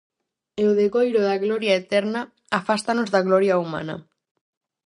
[0.61, 2.21] E o degoiro da gloria eterna
[2.59, 3.95] afástanos da gloria humana.